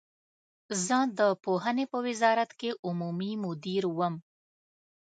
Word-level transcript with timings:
زه 0.85 0.97
د 1.19 1.21
پوهنې 1.43 1.85
په 1.91 1.97
وزارت 2.07 2.49
کې 2.59 2.69
عمومي 2.87 3.31
مدیر 3.45 3.83
وم. 3.97 4.15